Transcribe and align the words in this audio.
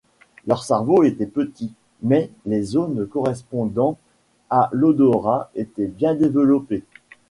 Leur 0.47 0.63
cerveau 0.63 1.03
était 1.03 1.27
petit, 1.27 1.73
mais 2.01 2.31
les 2.47 2.63
zones 2.63 3.05
correspondant 3.05 3.99
à 4.49 4.67
l'odorat 4.73 5.51
étaient 5.53 5.85
bien 5.85 6.15
développées. 6.15 6.83